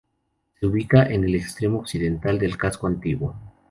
[0.59, 3.35] Se ubica en el extremo occidental del casco antiguo.